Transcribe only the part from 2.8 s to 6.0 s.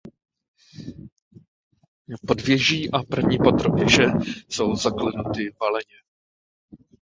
a první patro věže jsou zaklenuty valeně.